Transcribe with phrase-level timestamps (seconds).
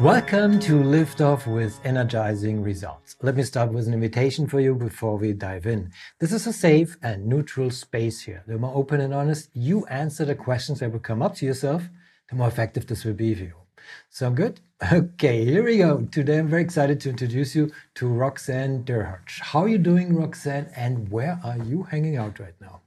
[0.00, 3.16] Welcome to Lift Off with Energizing Results.
[3.20, 5.90] Let me start with an invitation for you before we dive in.
[6.20, 8.44] This is a safe and neutral space here.
[8.46, 11.88] The more open and honest you answer the questions that will come up to yourself,
[12.30, 13.54] the more effective this will be for you.
[14.08, 14.60] Sound good?
[14.92, 16.02] Okay, here we go.
[16.12, 19.40] Today I'm very excited to introduce you to Roxanne Derhodge.
[19.40, 22.82] How are you doing, Roxanne, and where are you hanging out right now?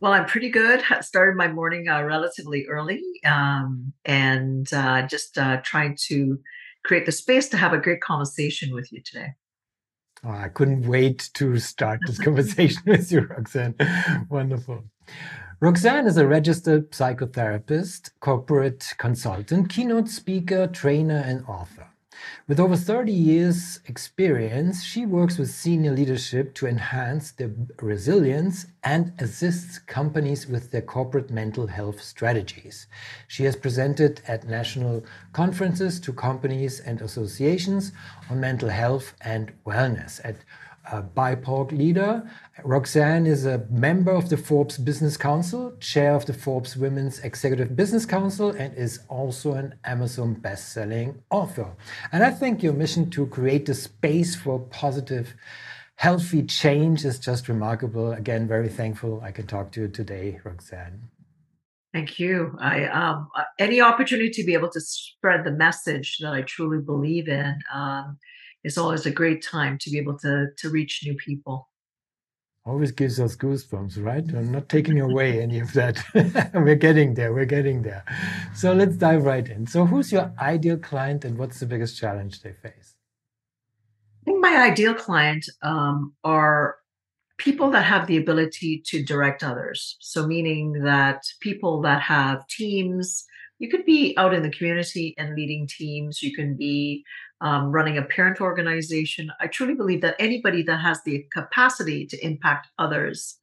[0.00, 0.82] Well, I'm pretty good.
[0.90, 6.38] I started my morning uh, relatively early um, and uh, just uh, trying to
[6.84, 9.34] create the space to have a great conversation with you today.
[10.24, 13.74] Oh, I couldn't wait to start this conversation with you, Roxanne.
[14.28, 14.84] Wonderful.
[15.60, 21.91] Roxanne is a registered psychotherapist, corporate consultant, keynote speaker, trainer, and author.
[22.48, 29.12] With over 30 years' experience, she works with senior leadership to enhance their resilience and
[29.18, 32.86] assists companies with their corporate mental health strategies.
[33.28, 37.92] She has presented at national conferences to companies and associations
[38.28, 40.20] on mental health and wellness.
[40.24, 40.36] At
[40.90, 42.28] a BIPOC leader.
[42.64, 47.76] Roxanne is a member of the Forbes Business Council, chair of the Forbes Women's Executive
[47.76, 51.74] Business Council, and is also an Amazon best-selling author.
[52.10, 55.34] And I think your mission to create a space for positive,
[55.96, 58.12] healthy change is just remarkable.
[58.12, 61.08] Again, very thankful I can talk to you today, Roxanne.
[61.92, 62.56] Thank you.
[62.58, 66.82] I um, uh, any opportunity to be able to spread the message that I truly
[66.82, 67.54] believe in.
[67.72, 68.18] Um,
[68.64, 71.68] is always a great time to be able to to reach new people.
[72.64, 74.24] Always gives us goosebumps right?
[74.34, 76.02] I'm not taking away any of that.
[76.54, 78.04] We're getting there we're getting there.
[78.54, 79.66] So let's dive right in.
[79.66, 82.94] So who's your ideal client and what's the biggest challenge they face?
[84.22, 86.76] I think my ideal client um, are
[87.38, 89.96] people that have the ability to direct others.
[89.98, 93.26] So meaning that people that have teams
[93.62, 96.20] you could be out in the community and leading teams.
[96.20, 97.04] You can be
[97.42, 99.30] um, running a parent organization.
[99.40, 103.36] I truly believe that anybody that has the capacity to impact others,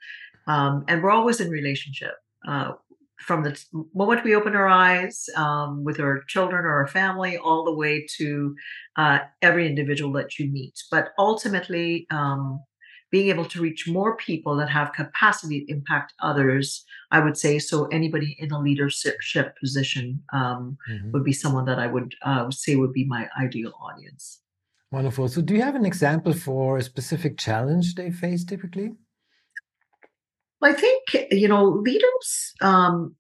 [0.47, 2.15] um, and we're always in relationship.
[2.47, 2.71] Uh,
[3.19, 3.61] from the
[3.93, 8.07] moment we open our eyes um, with our children or our family, all the way
[8.17, 8.55] to
[8.95, 10.73] uh, every individual that you meet.
[10.89, 12.63] But ultimately, um,
[13.11, 17.59] being able to reach more people that have capacity to impact others i would say
[17.59, 21.11] so anybody in a leadership position um, mm-hmm.
[21.11, 24.41] would be someone that i would uh, say would be my ideal audience.
[24.91, 25.27] Wonderful.
[25.27, 28.91] So do you have an example for a specific challenge they face typically?
[30.59, 33.15] Well, i think you know leaders um,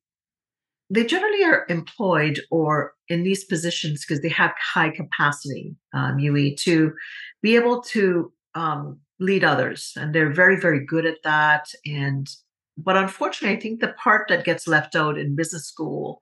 [0.89, 6.57] they generally are employed or in these positions because they have high capacity um, Uwe
[6.57, 6.93] to
[7.41, 12.29] be able to um, lead others and they're very very good at that and
[12.77, 16.19] but unfortunately i think the part that gets left out in business school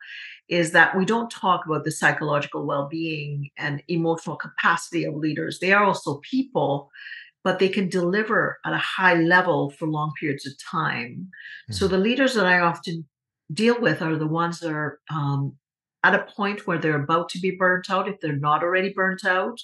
[0.50, 5.72] is that we don't talk about the psychological well-being and emotional capacity of leaders they
[5.72, 6.90] are also people
[7.44, 11.74] but they can deliver at a high level for long periods of time mm-hmm.
[11.74, 13.06] so the leaders that i often
[13.54, 15.56] deal with are the ones that are um,
[16.04, 19.26] at a point where they're about to be burnt out if they're not already burnt
[19.26, 19.60] out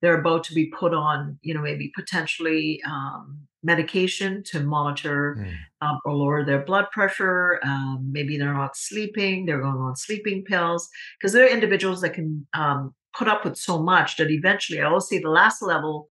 [0.00, 5.54] they're about to be put on, you know, maybe potentially um, medication to monitor mm.
[5.86, 7.60] um, or lower their blood pressure.
[7.62, 10.88] Um, maybe they're not sleeping, they're going on sleeping pills
[11.18, 14.86] because there are individuals that can um, put up with so much that eventually, I
[14.86, 16.08] always say the last level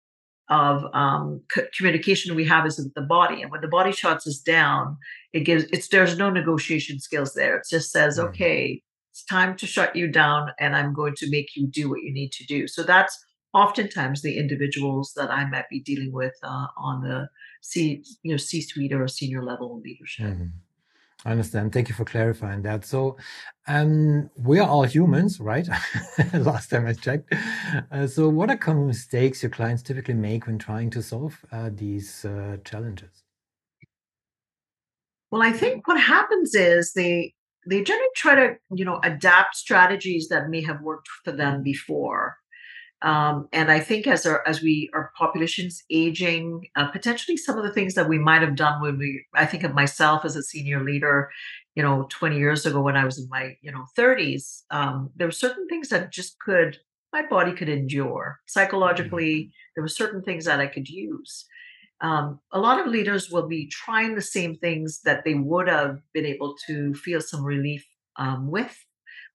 [0.49, 4.25] of um, c- communication we have is with the body, and when the body shuts
[4.27, 4.97] us down,
[5.31, 7.57] it gives it's there's no negotiation skills there.
[7.57, 8.23] It just says, mm.
[8.29, 12.01] okay, it's time to shut you down, and I'm going to make you do what
[12.01, 12.67] you need to do.
[12.67, 13.17] So that's
[13.53, 17.29] oftentimes the individuals that I might be dealing with uh, on the
[17.61, 20.27] C, you know, C-suite or senior level leadership.
[20.27, 20.47] Mm-hmm.
[21.25, 21.73] I understand.
[21.73, 22.85] Thank you for clarifying that.
[22.85, 23.17] So,
[23.67, 25.67] um, we are all humans, right?
[26.33, 27.33] Last time I checked.
[27.91, 31.71] Uh, so, what are common mistakes your clients typically make when trying to solve uh,
[31.73, 33.23] these uh, challenges?
[35.29, 37.33] Well, I think what happens is they
[37.67, 42.37] they generally try to you know adapt strategies that may have worked for them before
[43.01, 47.63] um, and I think as our as we our population's aging, uh, potentially some of
[47.63, 50.43] the things that we might have done when we, I think of myself as a
[50.43, 51.29] senior leader,
[51.75, 55.27] you know, 20 years ago when I was in my you know 30s, um, there
[55.27, 56.77] were certain things that just could
[57.13, 59.35] my body could endure psychologically.
[59.35, 59.49] Mm-hmm.
[59.75, 61.45] There were certain things that I could use,
[62.01, 65.99] um, a lot of leaders will be trying the same things that they would have
[66.13, 67.85] been able to feel some relief
[68.15, 68.85] um, with,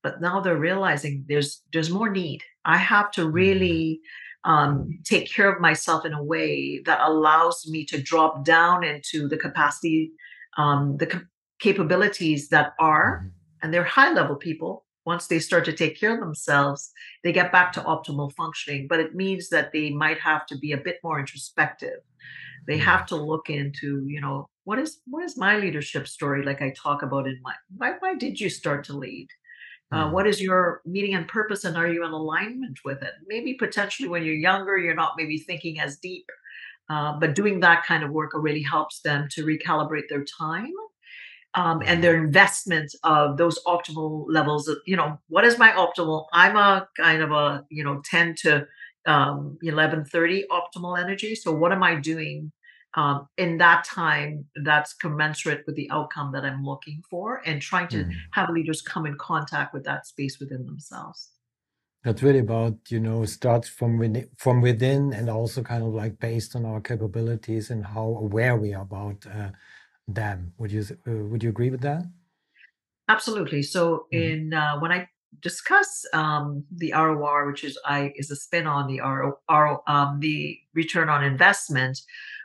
[0.03, 2.43] but now they're realizing there's there's more need.
[2.65, 3.33] I have to Mm.
[3.35, 4.01] really
[4.47, 9.27] um, take care of myself in a way that allows me to drop down into
[9.27, 10.13] the capacity,
[10.59, 11.25] um, the cap-
[11.61, 13.31] capabilities that are, Mhm.
[13.63, 14.85] and they're high level people.
[15.07, 18.87] Once they start to take care of themselves, they get back to optimal functioning.
[18.87, 22.01] But it means that they might have to be a bit more introspective.
[22.67, 26.43] They have to look into, you know, what is what is my leadership story?
[26.45, 29.29] Like I talk about in my why why did you start to lead?
[29.93, 30.13] Uh, Mm.
[30.13, 33.13] what is your meaning and purpose, and are you in alignment with it?
[33.27, 36.27] Maybe potentially when you're younger, you're not maybe thinking as deep,
[36.91, 40.73] uh, but doing that kind of work really helps them to recalibrate their time
[41.55, 44.69] um, and their investment of those optimal levels.
[44.69, 46.27] Of, you know, what is my optimal?
[46.33, 48.67] I'm a kind of a you know 10 to
[49.07, 51.35] um, 11:30 optimal energy.
[51.35, 52.53] So what am I doing?
[52.97, 57.89] Um, in that time that's commensurate with the outcome that I'm looking for and trying
[57.89, 58.13] to Mm.
[58.33, 61.31] have leaders come in contact with that space within themselves.
[62.05, 66.19] That's really about, you know, starts from within, from within and also kind of like
[66.19, 69.51] based on our capabilities and how aware we are about uh,
[70.09, 70.55] them.
[70.59, 72.05] Would you uh, would you agree with that?
[73.09, 73.63] Absolutely.
[73.63, 74.21] So Mhm.
[74.21, 75.09] in uh, when I
[75.41, 80.21] discuss um, the ROR, which is I is a spin on the RO, RO um,
[80.21, 82.01] the return on investment,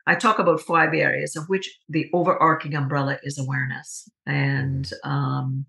[0.07, 4.09] I talk about five areas of which the overarching umbrella is awareness.
[4.25, 5.65] And um,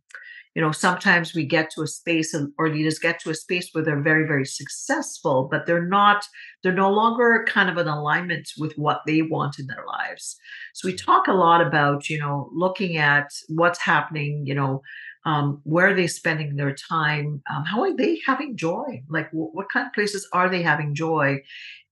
[0.55, 3.69] you know, sometimes we get to a space and or leaders get to a space
[3.73, 6.25] where they're very, very successful, but they're not,
[6.63, 10.37] they're no longer kind of in alignment with what they want in their lives.
[10.75, 14.83] So we talk a lot about, you know, looking at what's happening, you know,
[15.25, 17.43] um, where are they spending their time?
[17.51, 19.03] Um, how are they having joy?
[19.09, 21.43] Like, wh- what kind of places are they having joy?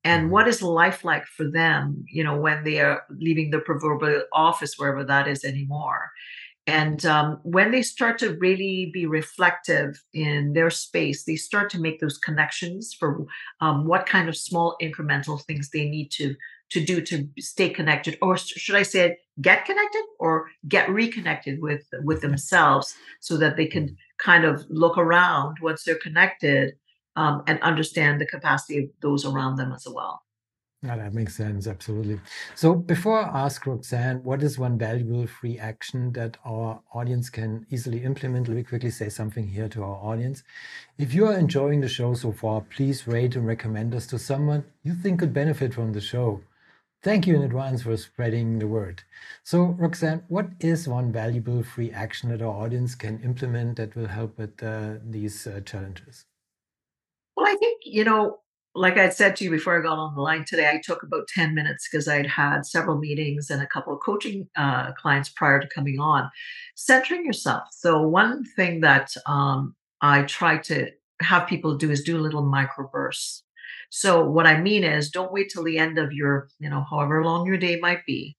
[0.04, 0.30] And Mhm.
[0.30, 4.78] what is life like for them, you know, when they are leaving the proverbial office,
[4.78, 6.10] wherever that is anymore?
[6.66, 11.80] And um, when they start to really be reflective in their space, they start to
[11.80, 13.24] make those connections for
[13.60, 16.34] um, what kind of small incremental things they need to
[16.70, 21.84] to do to stay connected, or should I say, get connected or get reconnected with
[22.02, 26.74] with themselves, so that they can kind of look around once they're connected
[27.16, 30.22] um, and understand the capacity of those around them as well.
[30.82, 31.66] Yeah, that makes sense.
[31.66, 32.20] Absolutely.
[32.54, 37.66] So before I ask Roxanne, what is one valuable free action that our audience can
[37.68, 38.46] easily implement?
[38.46, 40.44] Let me quickly say something here to our audience.
[40.96, 44.64] If you are enjoying the show so far, please rate and recommend us to someone
[44.84, 46.42] you think could benefit from the show.
[47.02, 49.02] Thank you in advance for spreading the word.
[49.44, 54.08] So, Roxanne, what is one valuable free action that our audience can implement that will
[54.08, 56.24] help with uh, these uh, challenges?
[57.36, 58.40] Well, I think, you know,
[58.74, 61.28] like I said to you before I got on the line today, I took about
[61.28, 65.60] 10 minutes because I'd had several meetings and a couple of coaching uh, clients prior
[65.60, 66.28] to coming on.
[66.74, 67.68] Centering yourself.
[67.70, 70.90] So, one thing that um, I try to
[71.22, 73.42] have people do is do a little microbursts.
[73.90, 77.24] So, what I mean is, don't wait till the end of your, you know, however
[77.24, 78.36] long your day might be.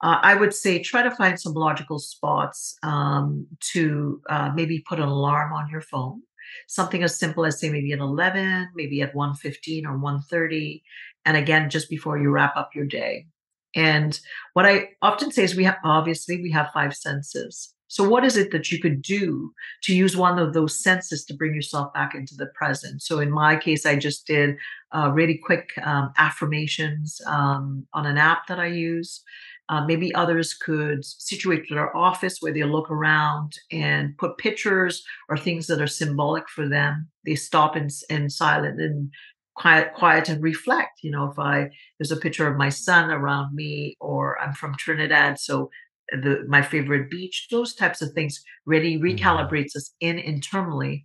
[0.00, 5.00] Uh, I would say try to find some logical spots um, to uh, maybe put
[5.00, 6.22] an alarm on your phone.
[6.66, 10.82] Something as simple as say maybe at 11 maybe at one fifteen or one thirty,
[11.24, 13.26] and again just before you wrap up your day.
[13.74, 14.18] And
[14.54, 18.36] what i often say is we have obviously we have five senses so what is
[18.36, 19.52] it that you could do
[19.82, 23.30] to use one of those senses to bring yourself back into the present so in
[23.30, 24.56] my case i just did
[24.92, 29.22] uh, really quick um, affirmations um, on an app that i use
[29.70, 35.36] uh, maybe others could situate their office where they look around and put pictures or
[35.36, 37.08] things that are symbolic for them.
[37.26, 39.10] They stop in, in silent and
[39.56, 41.00] quiet, quiet and reflect.
[41.02, 41.68] You know, if I
[41.98, 45.70] there's a picture of my son around me, or I'm from Trinidad, so
[46.12, 47.48] the my favorite beach.
[47.50, 49.02] Those types of things really Mhm.
[49.02, 51.04] recalibrates us in internally,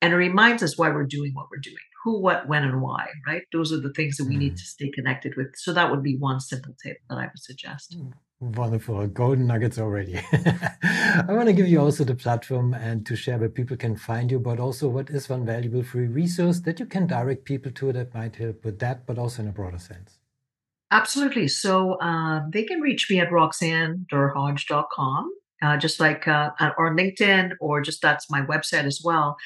[0.00, 1.76] and it reminds us why we're doing what we're doing.
[2.04, 3.42] Who, what, when, and why, right?
[3.52, 4.56] Those are the things that we need Mhm.
[4.56, 5.48] to stay connected with.
[5.56, 7.94] So that would be one simple tip that I would suggest.
[8.40, 9.06] Wonderful.
[9.08, 10.16] Golden nuggets already.
[10.82, 14.30] I want to give you also the platform and to share where people can find
[14.30, 17.92] you, but also what is one valuable free resource that you can direct people to
[17.92, 20.19] that might help with that, but also in a broader sense.
[20.90, 21.48] Absolutely.
[21.48, 25.32] So um, they can reach me at roxannederhodge.com,
[25.62, 29.36] uh, just like, uh, uh, or LinkedIn, or just that's my website as well.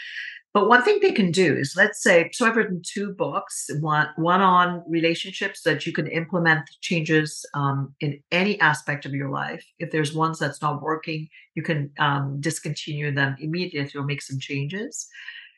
[0.54, 4.06] But one thing they can do is, let's say, so I've written two books, one
[4.14, 9.66] one on relationships that you can implement changes um, in any aspect of your life.
[9.80, 14.38] If there's ones that's not working, you can um, discontinue them immediately or make some
[14.38, 15.08] changes.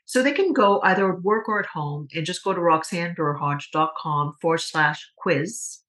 [0.06, 4.36] So they can go either at work or at home and just go to roxannederhodge.com
[4.40, 5.80] forward slash quiz.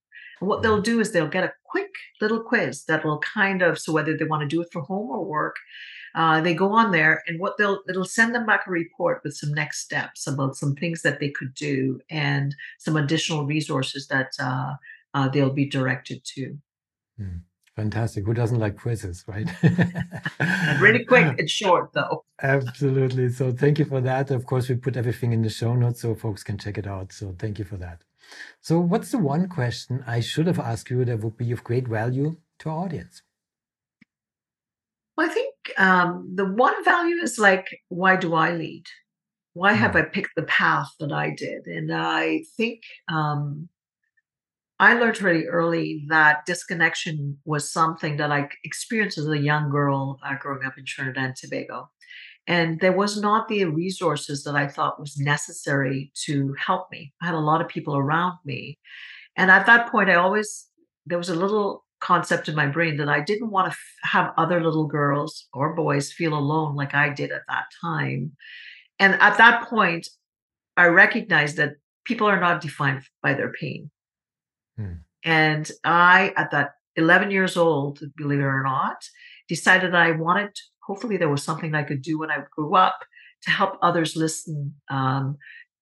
[0.41, 3.77] And what they'll do is they'll get a quick little quiz that will kind of
[3.77, 5.55] so whether they want to do it for home or work,
[6.15, 9.35] uh, they go on there and what they'll it'll send them back a report with
[9.35, 14.31] some next steps about some things that they could do and some additional resources that
[14.39, 14.73] uh,
[15.13, 16.57] uh, they'll be directed to.
[17.17, 17.37] Hmm.
[17.77, 18.25] Fantastic.
[18.25, 19.47] Who doesn't like quizzes, right?
[20.81, 22.25] really quick and short, though.
[22.41, 23.29] Absolutely.
[23.29, 24.31] So, thank you for that.
[24.31, 27.13] Of course, we put everything in the show notes so folks can check it out.
[27.13, 28.01] So, thank you for that.
[28.61, 31.87] So, what's the one question I should have asked you that would be of great
[31.87, 33.21] value to our audience?
[35.15, 38.85] Well, I think um, the one value is like, why do I lead?
[39.53, 39.97] Why have hmm.
[39.97, 41.67] I picked the path that I did?
[41.67, 43.69] And I think um,
[44.79, 50.19] I learned really early that disconnection was something that I experienced as a young girl
[50.23, 51.89] uh, growing up in Trinidad and Tobago.
[52.45, 57.11] And there was not the resources that I thought was necessary to help me.
[57.21, 58.77] I had a lot of people around me.
[59.35, 60.67] And at that point, I always,
[61.05, 64.33] there was a little concept in my brain that I didn't want to f- have
[64.37, 68.31] other little girls or boys feel alone like I did at that time.
[68.99, 70.07] And at that point,
[70.77, 71.73] I recognized that
[72.05, 73.89] people are not defined by their pain.
[74.77, 74.93] Hmm.
[75.23, 78.97] And I, at that 11 years old, believe it or not,
[79.47, 80.51] decided that I wanted,
[80.85, 82.99] hopefully, there was something I could do when I grew up
[83.43, 85.37] to help others listen um,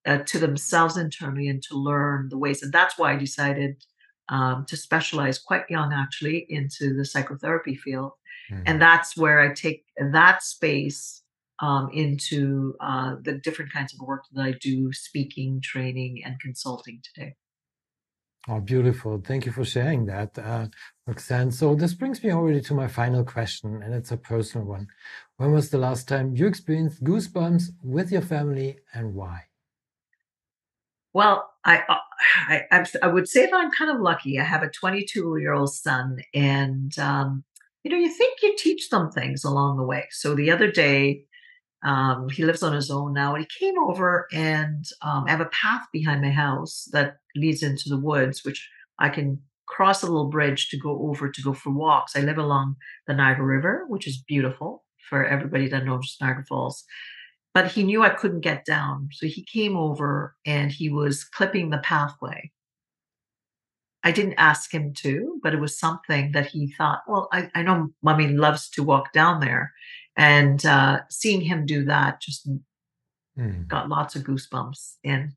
[0.06, 2.62] uh, to themselves internally and to learn the ways.
[2.62, 3.84] And that's why I decided
[4.30, 8.12] um, to specialize quite young, actually, into the psychotherapy field.
[8.50, 8.62] Hmm.
[8.66, 11.24] And that's where I take that space
[11.60, 17.02] um, into uh, the different kinds of work that I do, speaking, training, and consulting
[17.04, 17.36] today.
[18.48, 19.20] Oh, beautiful.
[19.26, 20.68] Thank you for sharing that, uh,
[21.08, 21.52] Roxanne.
[21.52, 24.88] So this brings me already to my final question, and it's a personal one.
[25.38, 29.46] When was the last time you experienced goosebumps with your family and why?
[31.14, 31.96] Well, I, uh,
[32.72, 34.40] I, I would say that I'm kind of lucky.
[34.40, 37.44] I have a 22 year old son, and um,
[37.84, 40.06] you know, you think you teach them things along the way.
[40.12, 41.26] So the other day,
[41.84, 45.42] um, he lives on his own now, and he came over, and um, I have
[45.42, 48.68] a path behind my house that leads into the woods, which
[49.00, 52.16] I can cross a little bridge to go over to go for walks.
[52.16, 52.76] I live along
[53.08, 56.84] the Niagara River, which is beautiful for everybody that knows Niagara Falls.
[57.54, 61.70] But he knew I couldn't get down, so he came over and he was clipping
[61.70, 62.52] the pathway.
[64.04, 67.64] I didn't ask him to, but it was something that he thought, well, I, I
[67.64, 69.72] know mommy loves to walk down there
[70.18, 72.48] and uh, seeing him do that just
[73.38, 73.68] mm.
[73.68, 75.34] got lots of goosebumps and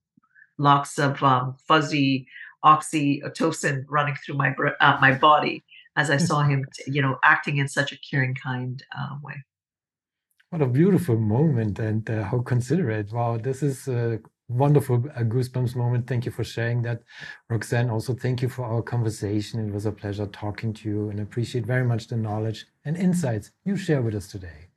[0.59, 2.27] lots of um, fuzzy
[2.65, 5.65] oxytocin running through my uh, my body
[5.99, 9.43] as I saw him, you know, acting in such a caring, kind uh, way.
[10.51, 13.13] What a beautiful moment and uh, how considerate!
[13.13, 14.19] Wow, this is a
[14.49, 16.07] wonderful uh, goosebumps moment.
[16.07, 17.03] Thank you for sharing that,
[17.51, 17.91] Roxanne.
[17.91, 19.69] Also, thank you for our conversation.
[19.69, 23.51] It was a pleasure talking to you, and appreciate very much the knowledge and insights
[23.65, 24.68] you share with us today.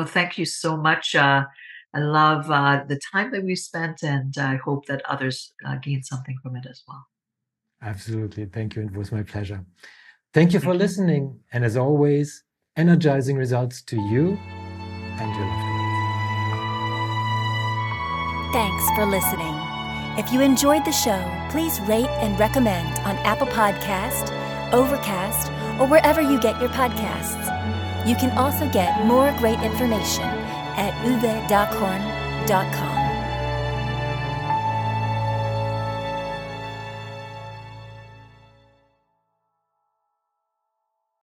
[0.00, 1.14] Well, thank you so much.
[1.14, 1.44] Uh,
[1.92, 6.02] I love uh, the time that we spent, and I hope that others uh, gain
[6.02, 7.04] something from it as well.
[7.82, 8.46] Absolutely.
[8.46, 8.82] Thank you.
[8.86, 9.62] It was my pleasure.
[10.32, 11.38] Thank you for listening.
[11.52, 12.44] And as always,
[12.78, 14.38] energizing results to you
[15.18, 15.68] and your loved
[18.40, 18.54] ones.
[18.54, 19.54] Thanks for listening.
[20.16, 24.32] If you enjoyed the show, please rate and recommend on Apple Podcast,
[24.72, 27.59] Overcast, or wherever you get your podcasts.
[28.06, 30.24] You can also get more great information
[30.76, 32.89] at uwedockhorn.com.